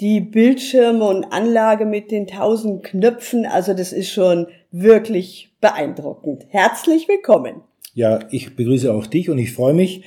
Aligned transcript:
Die 0.00 0.20
Bildschirme 0.20 1.04
und 1.04 1.24
Anlage 1.24 1.84
mit 1.84 2.10
den 2.10 2.26
tausend 2.26 2.82
Knöpfen, 2.82 3.44
also 3.44 3.74
das 3.74 3.92
ist 3.92 4.10
schon 4.10 4.46
wirklich 4.70 5.52
beeindruckend. 5.60 6.46
Herzlich 6.48 7.06
willkommen. 7.06 7.60
Ja, 7.92 8.20
ich 8.30 8.56
begrüße 8.56 8.94
auch 8.94 9.06
dich 9.06 9.28
und 9.28 9.36
ich 9.36 9.52
freue 9.52 9.74
mich, 9.74 10.04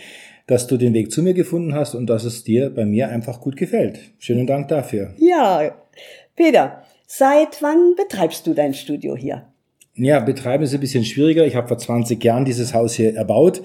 dass 0.47 0.65
du 0.65 0.77
den 0.77 0.95
Weg 0.95 1.11
zu 1.11 1.21
mir 1.21 1.35
gefunden 1.35 1.75
hast 1.75 1.93
und 1.93 2.07
dass 2.07 2.23
es 2.23 2.43
dir 2.43 2.71
bei 2.71 2.85
mir 2.85 3.09
einfach 3.09 3.39
gut 3.39 3.55
gefällt. 3.55 3.99
Schönen 4.17 4.47
Dank 4.47 4.69
dafür. 4.69 5.13
Ja, 5.19 5.75
Peter, 6.35 6.83
Seit 7.15 7.61
wann 7.61 7.93
betreibst 7.95 8.47
du 8.47 8.55
dein 8.55 8.73
Studio 8.73 9.15
hier? 9.15 9.45
Ja, 9.95 10.19
betreiben 10.19 10.63
ist 10.63 10.73
ein 10.73 10.79
bisschen 10.79 11.05
schwieriger. 11.05 11.45
Ich 11.45 11.55
habe 11.55 11.67
vor 11.67 11.77
20 11.77 12.23
Jahren 12.23 12.45
dieses 12.45 12.73
Haus 12.73 12.93
hier 12.93 13.15
erbaut. 13.15 13.61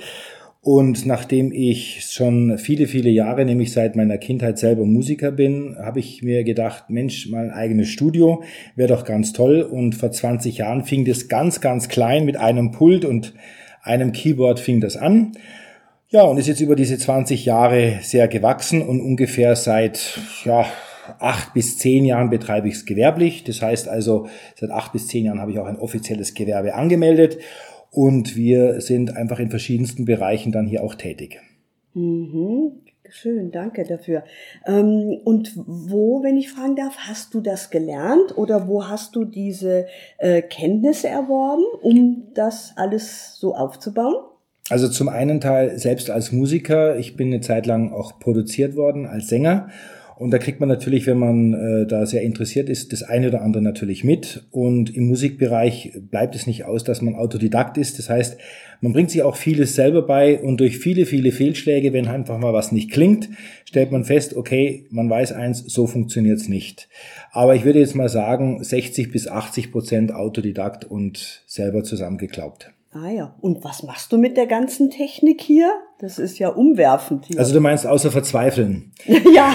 Und 0.61 1.07
nachdem 1.07 1.53
ich 1.53 2.05
schon 2.11 2.59
viele, 2.59 2.87
viele 2.87 3.09
Jahre, 3.09 3.47
nämlich 3.47 3.73
seit 3.73 3.97
meiner 3.97 4.19
Kindheit 4.19 4.59
selber 4.59 4.85
Musiker 4.85 5.31
bin, 5.31 5.77
habe 5.79 6.01
ich 6.01 6.23
mir 6.23 6.45
gedacht, 6.45 6.91
Mensch, 6.91 7.31
mal 7.31 7.45
ein 7.45 7.51
eigenes 7.51 7.89
Studio 7.89 8.43
wäre 8.77 8.89
doch 8.89 9.05
ganz 9.05 9.33
toll. 9.33 9.63
Und 9.63 9.95
vor 9.95 10.11
20 10.11 10.59
Jahren 10.59 10.85
fing 10.85 11.07
das 11.07 11.29
ganz, 11.29 11.63
ganz 11.63 11.89
klein 11.89 12.27
mit 12.27 12.37
einem 12.37 12.73
Pult 12.73 13.07
und 13.07 13.33
einem 13.83 14.13
Keyboard 14.13 14.61
fing 14.61 14.83
das 14.83 14.97
an. 14.99 15.33
Ja, 16.11 16.23
und 16.23 16.37
ist 16.37 16.49
jetzt 16.49 16.61
über 16.61 16.77
diese 16.77 16.99
20 16.99 17.47
Jahre 17.47 18.01
sehr 18.03 18.29
gewachsen 18.29 18.83
und 18.83 19.01
ungefähr 19.01 19.57
seit, 19.57 20.19
ja, 20.45 20.67
acht 21.19 21.55
bis 21.55 21.79
zehn 21.79 22.05
Jahren 22.05 22.31
betreibe 22.31 22.69
ich 22.69 22.75
es 22.75 22.87
gewerblich. 22.87 23.45
Das 23.45 23.63
heißt 23.63 23.89
also, 23.89 24.29
seit 24.57 24.71
acht 24.71 24.93
bis 24.93 25.09
zehn 25.09 25.25
Jahren 25.25 25.41
habe 25.41 25.53
ich 25.53 25.59
auch 25.59 25.67
ein 25.67 25.79
offizielles 25.79 26.35
Gewerbe 26.35 26.75
angemeldet 26.75 27.39
und 27.91 28.37
wir 28.37 28.81
sind 28.81 29.17
einfach 29.17 29.39
in 29.39 29.51
verschiedensten 29.51 30.05
Bereichen 30.05 30.53
dann 30.53 30.67
hier 30.67 30.83
auch 30.83 30.95
tätig. 30.95 31.41
Mhm. 31.95 32.73
Schön, 33.11 33.51
danke 33.51 33.85
dafür. 33.85 34.23
Ähm, 34.67 35.19
und 35.25 35.53
wo, 35.57 36.23
wenn 36.23 36.37
ich 36.37 36.51
fragen 36.51 36.77
darf, 36.77 36.99
hast 36.99 37.33
du 37.33 37.41
das 37.41 37.71
gelernt 37.71 38.37
oder 38.37 38.69
wo 38.69 38.87
hast 38.87 39.17
du 39.17 39.25
diese 39.25 39.87
äh, 40.19 40.43
Kenntnisse 40.43 41.09
erworben, 41.09 41.65
um 41.81 42.29
das 42.35 42.75
alles 42.77 43.37
so 43.37 43.55
aufzubauen? 43.55 44.17
Also 44.69 44.89
zum 44.89 45.09
einen 45.09 45.41
Teil 45.41 45.79
selbst 45.79 46.11
als 46.11 46.33
Musiker. 46.33 46.99
Ich 46.99 47.17
bin 47.17 47.29
eine 47.29 47.41
Zeit 47.41 47.65
lang 47.65 47.93
auch 47.93 48.19
produziert 48.19 48.77
worden 48.77 49.07
als 49.07 49.29
Sänger 49.29 49.71
und 50.19 50.33
da 50.33 50.39
kriegt 50.39 50.59
man 50.59 50.69
natürlich, 50.69 51.07
wenn 51.07 51.19
man 51.19 51.55
äh, 51.55 51.87
da 51.87 52.05
sehr 52.05 52.23
interessiert 52.23 52.69
ist, 52.69 52.93
das 52.93 53.05
eine 53.05 53.29
oder 53.29 53.43
andere 53.43 53.63
natürlich 53.63 54.03
mit. 54.03 54.47
Und 54.51 54.95
im 54.95 55.07
Musikbereich 55.07 55.93
bleibt 56.11 56.35
es 56.35 56.49
nicht 56.49 56.65
aus, 56.65 56.83
dass 56.83 57.03
man 57.03 57.15
Autodidakt 57.15 57.79
ist. 57.79 58.01
Das 58.01 58.11
heißt, 58.11 58.37
man 58.81 58.93
bringt 58.93 59.13
sich 59.13 59.23
auch 59.23 59.37
vieles 59.37 59.77
selber 59.77 60.03
bei 60.03 60.41
und 60.41 60.59
durch 60.59 60.79
viele, 60.79 61.07
viele 61.07 61.31
Fehlschläge, 61.31 61.93
wenn 61.93 62.09
einfach 62.09 62.37
mal 62.37 62.53
was 62.53 62.73
nicht 62.73 62.91
klingt, 62.91 63.29
stellt 63.65 63.93
man 63.93 64.05
fest, 64.05 64.35
okay, 64.35 64.87
man 64.91 65.09
weiß 65.09 65.33
eins, 65.33 65.61
so 65.61 65.87
funktioniert's 65.87 66.49
nicht. 66.49 66.89
Aber 67.31 67.55
ich 67.55 67.65
würde 67.65 67.79
jetzt 67.79 67.95
mal 67.95 68.09
sagen, 68.09 68.63
60 68.63 69.13
bis 69.13 69.29
80 69.29 69.71
Prozent 69.71 70.13
Autodidakt 70.13 70.85
und 70.85 71.45
selber 71.47 71.85
zusammengeklaubt. 71.85 72.73
Ah 72.91 73.11
ja, 73.11 73.37
und 73.41 73.63
was 73.63 73.85
machst 73.85 74.13
du 74.13 74.19
mit 74.19 74.37
der 74.37 74.47
ganzen 74.47 74.91
Technik 74.91 75.41
hier? 75.41 75.71
Das 76.01 76.21
ist 76.21 76.39
ja 76.39 76.51
umwerfend. 76.51 77.27
Hier. 77.27 77.41
Also 77.41 77.53
du 77.53 77.61
meinst 77.61 77.85
außer 77.85 78.13
verzweifeln? 78.13 78.93
ja. 79.07 79.53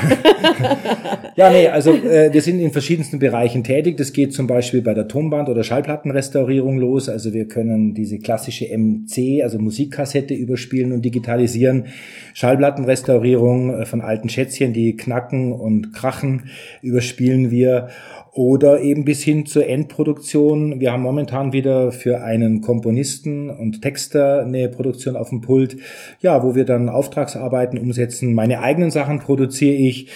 ja, 1.38 1.50
nee, 1.50 1.70
also 1.70 1.94
äh, 1.94 2.34
wir 2.34 2.42
sind 2.42 2.60
in 2.60 2.74
verschiedensten 2.74 3.18
Bereichen 3.18 3.64
tätig. 3.64 3.96
Das 3.96 4.12
geht 4.12 4.34
zum 4.34 4.46
Beispiel 4.46 4.82
bei 4.82 4.94
der 4.94 5.08
Tonband- 5.08 5.48
oder 5.48 5.64
Schallplattenrestaurierung 5.64 6.80
los. 6.80 7.08
Also 7.08 7.32
wir 7.32 7.48
können 7.48 7.94
diese 7.94 8.20
klassische 8.20 8.66
MC, 8.78 9.42
also 9.42 9.58
Musikkassette 9.58 10.34
überspielen 10.34 10.92
und 10.92 11.06
digitalisieren. 11.06 11.86
Schallplattenrestaurierung 12.34 13.80
äh, 13.80 13.86
von 13.86 14.02
alten 14.02 14.28
Schätzchen, 14.28 14.74
die 14.74 14.98
knacken 14.98 15.54
und 15.54 15.94
krachen, 15.94 16.50
überspielen 16.82 17.52
wir 17.52 17.88
oder 18.34 18.82
eben 18.82 19.06
bis 19.06 19.22
hin 19.22 19.46
zur 19.46 19.68
Endproduktion. 19.68 20.80
Wir 20.80 20.92
haben 20.92 21.04
momentan 21.04 21.54
wieder 21.54 21.92
für 21.92 22.24
einen 22.24 22.62
Komponisten 22.62 23.52
und 23.52 23.82
Texter 23.84 24.42
eine 24.42 24.70
Produktion 24.70 25.16
auf 25.16 25.30
dem 25.30 25.42
Pult, 25.42 25.78
ja, 26.20 26.33
wo 26.42 26.56
wir 26.56 26.66
dann 26.66 26.90
Auftragsarbeiten 26.90 27.78
umsetzen. 27.78 28.34
Meine 28.34 28.62
eigenen 28.62 28.90
Sachen 28.90 29.20
produziere 29.20 29.76
ich. 29.76 30.10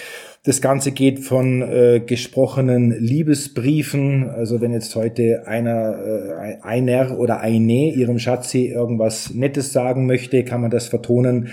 Das 0.44 0.62
Ganze 0.62 0.92
geht 0.92 1.20
von 1.20 1.62
äh, 1.62 2.00
gesprochenen 2.00 2.90
Liebesbriefen, 2.98 4.30
also 4.30 4.60
wenn 4.60 4.72
jetzt 4.72 4.96
heute 4.96 5.46
einer, 5.46 5.98
äh, 5.98 6.62
einer 6.62 7.18
oder 7.18 7.40
eine 7.40 7.92
ihrem 7.92 8.18
Schatzi 8.18 8.66
irgendwas 8.66 9.34
Nettes 9.34 9.72
sagen 9.72 10.06
möchte, 10.06 10.44
kann 10.44 10.62
man 10.62 10.70
das 10.70 10.86
vertonen. 10.86 11.48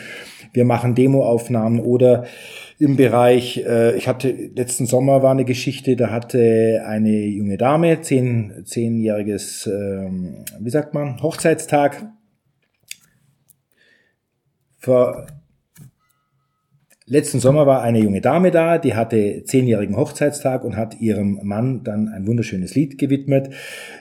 Wir 0.53 0.63
machen 0.63 0.95
Demoaufnahmen 0.95 1.81
oder 1.81 2.23
im 2.79 2.95
Bereich, 2.95 3.63
äh, 3.65 3.95
ich 3.95 4.07
hatte 4.07 4.31
letzten 4.31 4.85
Sommer 4.85 5.23
war 5.23 5.31
eine 5.31 5.45
Geschichte, 5.45 5.95
da 5.95 6.09
hatte 6.11 6.83
eine 6.85 7.25
junge 7.25 7.57
Dame, 7.57 8.01
zehn, 8.01 8.63
zehnjähriges, 8.65 9.67
ähm, 9.67 10.45
wie 10.59 10.69
sagt 10.69 10.93
man, 10.93 11.21
Hochzeitstag. 11.21 12.05
Vor 14.85 15.25
Letzten 17.07 17.39
Sommer 17.39 17.67
war 17.67 17.83
eine 17.83 17.99
junge 17.99 18.21
Dame 18.21 18.49
da, 18.49 18.79
die 18.79 18.95
hatte 18.95 19.43
zehnjährigen 19.43 19.95
Hochzeitstag 19.95 20.63
und 20.63 20.75
hat 20.75 20.99
ihrem 20.99 21.39
Mann 21.43 21.83
dann 21.83 22.07
ein 22.07 22.25
wunderschönes 22.25 22.73
Lied 22.73 22.97
gewidmet. 22.97 23.51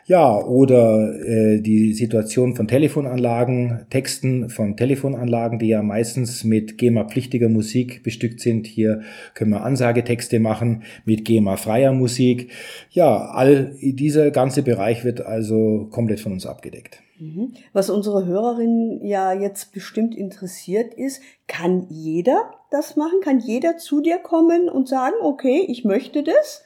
Ja, 0.07 0.39
oder 0.39 1.15
äh, 1.23 1.61
die 1.61 1.93
Situation 1.93 2.55
von 2.55 2.67
Telefonanlagen, 2.67 3.85
Texten 3.91 4.49
von 4.49 4.79
Telefonanlagen, 4.79 5.59
die 5.59 5.69
ja 5.69 5.83
meistens 5.83 6.45
mit 6.45 6.79
GEMA-pflichtiger 6.79 7.51
Musik 7.51 8.03
bestückt 8.03 8.41
sind. 8.41 8.67
Hier 8.67 9.03
können 9.35 9.51
wir 9.51 9.65
Ansagetexte 9.65 10.41
machen 10.41 10.83
mit 11.05 11.27
GEMA-freier 11.27 11.93
Musik. 11.93 12.51
Ja, 12.89 13.27
all 13.33 13.75
dieser 13.83 14.31
ganze 14.31 14.63
Bereich 14.63 15.05
wird 15.05 15.21
also 15.21 15.89
komplett 15.91 16.21
von 16.21 16.33
uns 16.33 16.47
abgedeckt. 16.47 17.03
Mhm. 17.19 17.55
Was 17.73 17.91
unsere 17.91 18.27
Hörerin 18.27 19.01
ja 19.05 19.33
jetzt 19.33 19.73
bestimmt 19.73 20.15
interessiert 20.15 20.95
ist, 20.95 21.23
kann 21.47 21.87
jeder 21.89 22.55
das 22.71 22.97
machen? 22.97 23.21
Kann 23.23 23.41
jeder 23.41 23.77
zu 23.77 24.01
dir 24.01 24.19
kommen 24.19 24.69
und 24.69 24.89
sagen, 24.89 25.15
okay, 25.23 25.65
ich 25.69 25.85
möchte 25.85 26.23
das? 26.23 26.65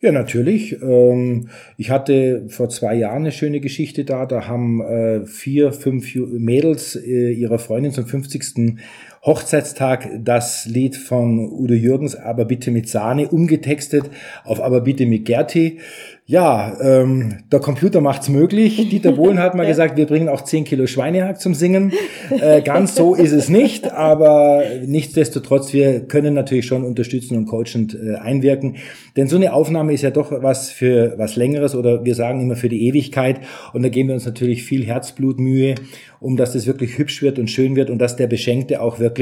Ja, 0.00 0.12
natürlich. 0.12 0.80
Ähm, 0.80 1.48
ich 1.76 1.90
hatte 1.90 2.44
vor 2.48 2.68
zwei 2.68 2.94
Jahren 2.94 3.22
eine 3.22 3.32
schöne 3.32 3.58
Geschichte 3.58 4.04
da. 4.04 4.26
Da 4.26 4.46
haben 4.46 4.80
äh, 4.80 5.26
vier, 5.26 5.72
fünf 5.72 6.14
Mädels 6.14 6.94
äh, 6.94 7.32
ihrer 7.32 7.58
Freundin 7.58 7.90
zum 7.90 8.06
50. 8.06 8.78
Hochzeitstag 9.28 10.08
das 10.24 10.64
Lied 10.64 10.96
von 10.96 11.52
Udo 11.52 11.74
Jürgens, 11.74 12.16
aber 12.16 12.46
bitte 12.46 12.70
mit 12.70 12.88
Sahne, 12.88 13.28
umgetextet 13.28 14.10
auf 14.44 14.62
aber 14.62 14.80
bitte 14.80 15.04
mit 15.04 15.26
Gerti. 15.26 15.78
Ja, 16.30 16.76
ähm, 16.82 17.38
der 17.50 17.60
Computer 17.60 18.02
macht's 18.02 18.28
möglich. 18.28 18.76
Dieter 18.90 19.12
Bohlen 19.12 19.38
hat 19.38 19.54
mal 19.54 19.66
gesagt, 19.66 19.96
wir 19.96 20.04
bringen 20.04 20.28
auch 20.28 20.42
10 20.42 20.64
Kilo 20.64 20.86
Schweinehack 20.86 21.40
zum 21.40 21.54
Singen. 21.54 21.92
Äh, 22.30 22.60
ganz 22.60 22.94
so 22.94 23.14
ist 23.14 23.32
es 23.32 23.48
nicht, 23.48 23.90
aber 23.90 24.62
nichtsdestotrotz, 24.84 25.72
wir 25.72 26.00
können 26.00 26.34
natürlich 26.34 26.66
schon 26.66 26.84
unterstützen 26.84 27.38
und 27.38 27.46
coachend 27.46 27.96
äh, 27.98 28.16
einwirken. 28.16 28.76
Denn 29.16 29.26
so 29.26 29.36
eine 29.36 29.54
Aufnahme 29.54 29.94
ist 29.94 30.02
ja 30.02 30.10
doch 30.10 30.30
was 30.30 30.70
für 30.70 31.14
was 31.16 31.36
Längeres 31.36 31.74
oder 31.74 32.04
wir 32.04 32.14
sagen 32.14 32.42
immer 32.42 32.56
für 32.56 32.68
die 32.68 32.86
Ewigkeit. 32.86 33.40
Und 33.72 33.82
da 33.82 33.88
geben 33.88 34.08
wir 34.10 34.14
uns 34.14 34.26
natürlich 34.26 34.64
viel 34.64 34.84
Herzblut, 34.84 35.40
Mühe, 35.40 35.76
um 36.20 36.36
dass 36.36 36.52
das 36.52 36.66
wirklich 36.66 36.98
hübsch 36.98 37.22
wird 37.22 37.38
und 37.38 37.50
schön 37.50 37.74
wird 37.74 37.88
und 37.88 37.98
dass 38.00 38.16
der 38.16 38.26
Beschenkte 38.26 38.82
auch 38.82 38.98
wirklich 38.98 39.17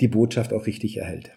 die 0.00 0.08
Botschaft 0.08 0.52
auch 0.52 0.66
richtig 0.66 0.96
erhält. 0.96 1.32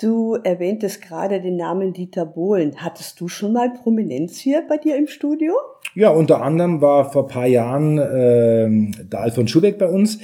Du 0.00 0.34
erwähntest 0.34 1.02
gerade 1.02 1.42
den 1.42 1.56
Namen 1.56 1.92
Dieter 1.92 2.24
Bohlen. 2.24 2.76
Hattest 2.76 3.20
du 3.20 3.28
schon 3.28 3.52
mal 3.52 3.70
Prominenz 3.70 4.38
hier 4.38 4.62
bei 4.66 4.78
dir 4.78 4.96
im 4.96 5.06
Studio? 5.06 5.52
Ja, 5.94 6.08
unter 6.08 6.40
anderem 6.40 6.80
war 6.80 7.12
vor 7.12 7.26
paar 7.26 7.46
Jahren 7.46 7.98
äh, 7.98 9.04
der 9.04 9.20
Alfons 9.20 9.50
Schubeck 9.50 9.76
bei 9.76 9.88
uns, 9.88 10.18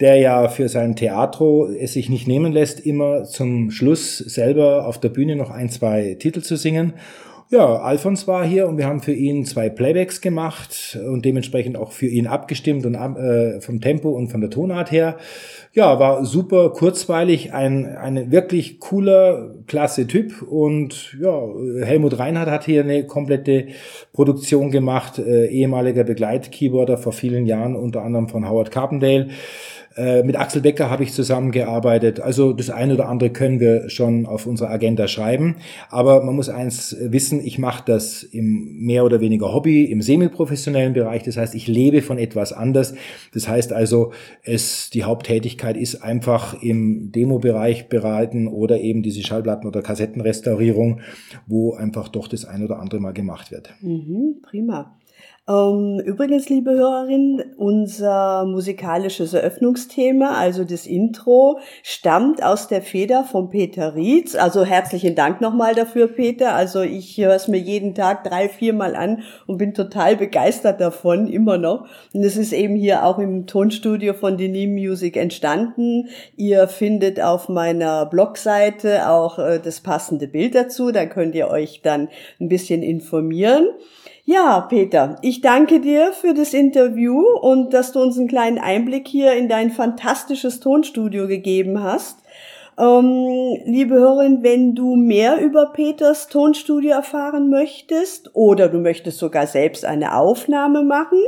der 0.00 0.16
ja 0.16 0.48
für 0.48 0.68
sein 0.68 0.94
Theatro 0.94 1.68
es 1.68 1.94
sich 1.94 2.10
nicht 2.10 2.28
nehmen 2.28 2.52
lässt, 2.52 2.80
immer 2.80 3.24
zum 3.24 3.70
Schluss 3.70 4.18
selber 4.18 4.86
auf 4.86 5.00
der 5.00 5.08
Bühne 5.08 5.36
noch 5.36 5.50
ein, 5.50 5.70
zwei 5.70 6.16
Titel 6.18 6.42
zu 6.42 6.56
singen. 6.56 6.92
Ja, 7.50 7.76
Alfons 7.76 8.26
war 8.26 8.42
hier 8.44 8.66
und 8.66 8.78
wir 8.78 8.86
haben 8.86 9.00
für 9.00 9.12
ihn 9.12 9.44
zwei 9.44 9.68
Playbacks 9.68 10.22
gemacht 10.22 10.98
und 11.06 11.26
dementsprechend 11.26 11.76
auch 11.76 11.92
für 11.92 12.06
ihn 12.06 12.26
abgestimmt 12.26 12.86
und 12.86 12.94
äh, 12.94 13.60
vom 13.60 13.82
Tempo 13.82 14.08
und 14.10 14.28
von 14.28 14.40
der 14.40 14.48
Tonart 14.48 14.90
her. 14.90 15.18
Ja, 15.74 15.98
war 16.00 16.24
super 16.24 16.70
kurzweilig, 16.70 17.52
ein, 17.52 17.96
ein 17.96 18.32
wirklich 18.32 18.80
cooler, 18.80 19.56
klasse 19.66 20.06
Typ 20.06 20.40
und 20.40 21.16
ja, 21.20 21.38
Helmut 21.82 22.18
Reinhardt 22.18 22.48
hat 22.48 22.64
hier 22.64 22.82
eine 22.82 23.06
komplette 23.06 23.66
Produktion 24.14 24.70
gemacht, 24.70 25.18
äh, 25.18 25.46
ehemaliger 25.46 26.04
Begleitkeyboarder 26.04 26.96
vor 26.96 27.12
vielen 27.12 27.44
Jahren, 27.44 27.76
unter 27.76 28.02
anderem 28.02 28.28
von 28.28 28.48
Howard 28.48 28.70
Carpendale. 28.70 29.28
Äh, 29.96 30.24
mit 30.24 30.36
Axel 30.36 30.60
Becker 30.60 30.90
habe 30.90 31.04
ich 31.04 31.12
zusammengearbeitet. 31.12 32.20
Also 32.20 32.52
das 32.52 32.70
eine 32.70 32.94
oder 32.94 33.08
andere 33.08 33.30
können 33.30 33.60
wir 33.60 33.88
schon 33.88 34.26
auf 34.26 34.46
unserer 34.46 34.70
Agenda 34.70 35.06
schreiben. 35.06 35.56
Aber 35.88 36.24
man 36.24 36.34
muss 36.34 36.48
eins 36.48 36.96
wissen, 37.00 37.33
ich 37.40 37.58
mache 37.58 37.84
das 37.86 38.22
im 38.22 38.78
mehr 38.78 39.04
oder 39.04 39.20
weniger 39.20 39.52
Hobby, 39.52 39.84
im 39.84 40.02
semi-professionellen 40.02 40.92
Bereich. 40.92 41.22
Das 41.22 41.36
heißt, 41.36 41.54
ich 41.54 41.66
lebe 41.66 42.02
von 42.02 42.18
etwas 42.18 42.52
anders. 42.52 42.94
Das 43.32 43.48
heißt 43.48 43.72
also, 43.72 44.12
es, 44.42 44.90
die 44.90 45.04
Haupttätigkeit 45.04 45.76
ist 45.76 45.96
einfach 45.96 46.62
im 46.62 47.12
Demo-Bereich 47.12 47.88
bereiten 47.88 48.48
oder 48.48 48.80
eben 48.80 49.02
diese 49.02 49.22
Schallplatten- 49.22 49.66
oder 49.66 49.82
Kassettenrestaurierung, 49.82 51.00
wo 51.46 51.74
einfach 51.74 52.08
doch 52.08 52.28
das 52.28 52.44
ein 52.44 52.64
oder 52.64 52.78
andere 52.78 53.00
mal 53.00 53.12
gemacht 53.12 53.50
wird. 53.50 53.74
Mhm, 53.80 54.40
prima. 54.42 54.96
Ähm, 55.46 56.00
übrigens, 56.02 56.48
liebe 56.48 56.70
Hörerin, 56.70 57.44
unser 57.58 58.46
musikalisches 58.46 59.34
Eröffnungsthema, 59.34 60.38
also 60.38 60.64
das 60.64 60.86
Intro, 60.86 61.58
stammt 61.82 62.42
aus 62.42 62.66
der 62.66 62.80
Feder 62.80 63.24
von 63.24 63.50
Peter 63.50 63.94
Rietz. 63.94 64.36
Also 64.36 64.64
herzlichen 64.64 65.14
Dank 65.14 65.42
nochmal 65.42 65.74
dafür, 65.74 66.08
Peter. 66.08 66.54
Also 66.54 66.80
ich 66.80 67.18
höre 67.18 67.34
es 67.34 67.46
mir 67.46 67.58
jeden 67.58 67.94
Tag 67.94 68.24
drei, 68.24 68.48
viermal 68.48 68.96
an 68.96 69.22
und 69.46 69.58
bin 69.58 69.74
total 69.74 70.16
begeistert 70.16 70.80
davon, 70.80 71.28
immer 71.28 71.58
noch. 71.58 71.88
Und 72.14 72.24
es 72.24 72.38
ist 72.38 72.54
eben 72.54 72.74
hier 72.74 73.04
auch 73.04 73.18
im 73.18 73.46
Tonstudio 73.46 74.14
von 74.14 74.38
Denis 74.38 74.70
Music 74.70 75.14
entstanden. 75.18 76.08
Ihr 76.36 76.68
findet 76.68 77.20
auf 77.20 77.50
meiner 77.50 78.06
Blogseite 78.06 79.10
auch 79.10 79.38
äh, 79.38 79.60
das 79.62 79.80
passende 79.80 80.26
Bild 80.26 80.54
dazu. 80.54 80.90
Da 80.90 81.04
könnt 81.04 81.34
ihr 81.34 81.48
euch 81.48 81.82
dann 81.82 82.08
ein 82.40 82.48
bisschen 82.48 82.82
informieren. 82.82 83.68
Ja, 84.26 84.62
Peter, 84.62 85.18
ich 85.20 85.42
danke 85.42 85.80
dir 85.80 86.14
für 86.14 86.32
das 86.32 86.54
Interview 86.54 87.20
und 87.20 87.74
dass 87.74 87.92
du 87.92 88.00
uns 88.00 88.16
einen 88.16 88.26
kleinen 88.26 88.56
Einblick 88.58 89.06
hier 89.06 89.34
in 89.34 89.50
dein 89.50 89.70
fantastisches 89.70 90.60
Tonstudio 90.60 91.28
gegeben 91.28 91.82
hast. 91.82 92.20
Ähm, 92.78 93.58
liebe 93.66 93.96
Hörerin, 93.96 94.42
wenn 94.42 94.74
du 94.74 94.96
mehr 94.96 95.42
über 95.42 95.74
Peters 95.74 96.28
Tonstudio 96.28 96.92
erfahren 96.92 97.50
möchtest 97.50 98.34
oder 98.34 98.70
du 98.70 98.78
möchtest 98.78 99.18
sogar 99.18 99.46
selbst 99.46 99.84
eine 99.84 100.16
Aufnahme 100.16 100.84
machen, 100.84 101.20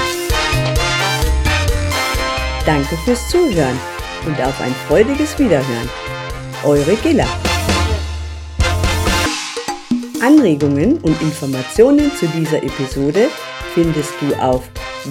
Danke 2.66 2.96
fürs 3.04 3.28
Zuhören 3.28 3.78
und 4.26 4.42
auf 4.42 4.62
ein 4.62 4.74
freudiges 4.88 5.38
Wiederhören. 5.38 5.90
Eure 6.64 6.96
Gilla. 6.96 7.28
Anregungen 10.22 11.00
und 11.00 11.22
Informationen 11.22 12.10
zu 12.16 12.26
dieser 12.28 12.64
Episode 12.64 13.28
findest 13.74 14.14
du 14.22 14.34
auf 14.42 14.70